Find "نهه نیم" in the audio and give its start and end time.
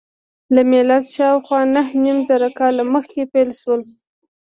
1.75-2.17